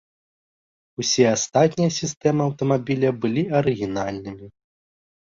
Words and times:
Усе 1.03 1.25
астатнія 1.35 1.91
сістэмы 1.99 2.41
аўтамабіля 2.49 3.09
былі 3.23 3.47
арыгінальнымі. 3.63 4.47